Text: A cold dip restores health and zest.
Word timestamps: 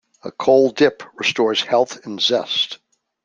A 0.23 0.31
cold 0.31 0.77
dip 0.77 1.03
restores 1.19 1.61
health 1.61 2.07
and 2.07 2.19
zest. 2.19 2.79